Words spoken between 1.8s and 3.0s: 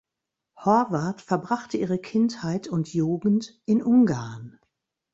Kindheit und